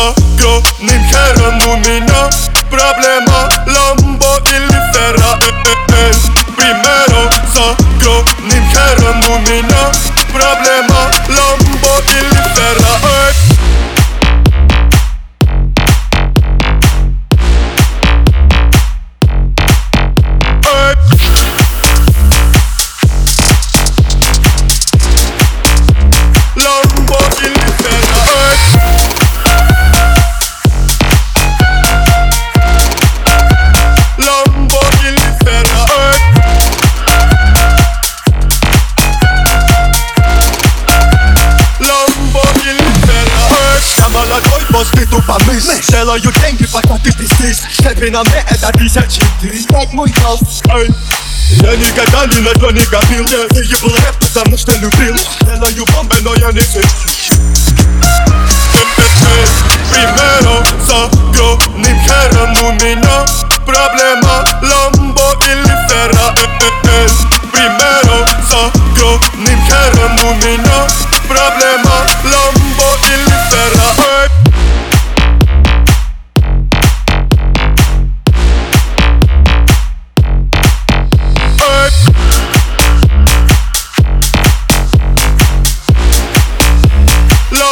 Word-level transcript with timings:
Sagro 0.00 0.52
nimħerem 0.80 1.58
u 1.68 1.74
minna 1.82 2.22
Problema 2.72 3.40
lambo 3.68 4.30
illi 4.54 4.80
ferra 4.94 5.34
молодой, 44.79 44.79
после 44.79 45.05
тупо 45.05 45.37
мысль 45.45 45.81
Делаю 45.89 46.21
деньги, 46.21 46.65
пока 46.65 46.97
ты 46.97 47.11
пиздишь 47.11 47.57
Смотри 47.73 48.09
на 48.09 48.23
мне, 48.23 48.43
это 48.49 48.71
тысячи 48.77 49.21
ты 49.41 49.63
Как 49.67 49.91
мой 49.93 50.11
голос, 50.21 50.61
эй 50.69 50.89
я 51.61 51.75
никогда 51.75 52.25
ни 52.25 52.39
на 52.39 52.51
то 52.53 52.71
не 52.71 52.83
копил 52.85 53.23
Я 53.27 53.45
выебал 53.51 53.95
рэп, 53.95 54.15
потому 54.19 54.57
что 54.57 54.71
любил 54.77 55.15
Делаю 55.41 55.85
бомбы, 55.93 56.15
но 56.21 56.33
я 56.33 56.51
не 56.51 56.59
сыщу 56.61 57.35
Примером 59.91 60.65
с 60.83 60.89
огромным 60.89 61.99
хером 62.01 62.51
У 62.63 62.71
меня 62.71 63.25
проблема 63.63 64.43
Ламбо 64.63 65.33
или 65.43 65.75
Феррари 65.87 66.49
Примером 67.51 68.27
с 68.27 68.51
огромным 68.51 69.61
хером 69.67 70.19
У 70.25 70.33
меня 70.43 70.68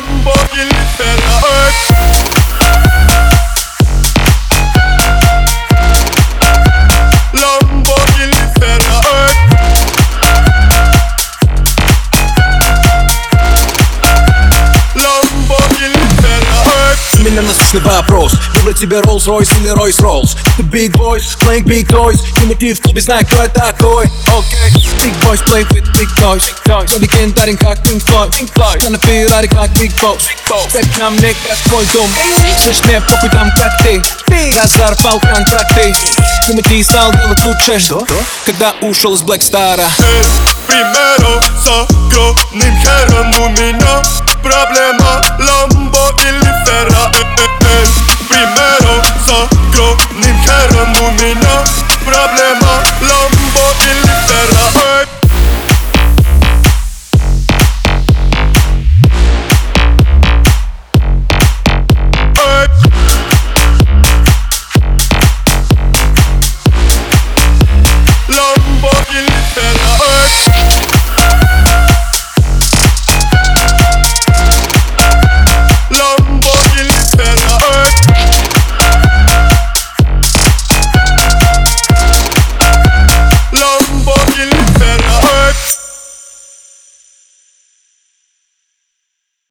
Lamborghini 0.00 0.80
Ferrari 0.96 1.39
Ferrari 17.39 17.39
У 17.39 17.39
меня 17.39 17.41
насущный 17.41 17.81
вопрос 17.81 18.33
Выбрать 18.55 18.79
тебе 18.79 18.97
Rolls-Royce 18.97 19.49
или 19.59 19.71
Royce-Rolls 19.71 20.37
The 20.57 20.63
big 20.69 20.91
boys, 20.91 21.37
playing 21.39 21.63
big 21.63 21.87
toys 21.87 22.19
Примитив 22.35 22.79
в 22.79 22.81
клубе, 22.81 23.01
знаю, 23.01 23.25
кто 23.25 23.41
я 23.41 23.49
такой 23.49 24.05
Окей 24.27 24.87
Big 24.99 25.13
boys 25.23 25.43
play 25.45 25.67
with 25.69 25.85
big 25.93 26.09
toys 26.17 26.43
Я 26.65 26.97
легендарен, 26.97 27.57
как 27.57 27.79
Pink 27.79 28.03
Floyd 28.05 28.83
Я 28.83 28.89
на 28.89 28.97
Феррари, 28.99 29.47
как 29.47 29.69
Big 29.71 29.93
Boss 30.01 30.27
Рэп 30.73 30.97
ко 30.97 31.09
мне, 31.09 31.35
как 31.47 31.57
твой 31.69 31.85
дом 31.93 32.09
Слышь, 32.63 32.83
мне 32.85 33.01
похуй 33.01 33.29
там, 33.29 33.51
как 33.51 33.77
ты 33.83 34.01
Разорвал 34.59 35.19
контракты 35.19 35.93
Примитив 36.45 36.85
стал 36.85 37.11
делать 37.13 37.43
лучше 37.45 37.79
Когда 38.45 38.73
ушел 38.81 39.15
из 39.15 39.21
Black 39.21 39.39
Star 39.39 39.79
Primero 40.67 41.41
с 41.63 41.67
огромным 41.67 42.77
хером 42.81 43.33
У 43.39 43.49
меня 43.49 44.01
проблема 44.43 45.21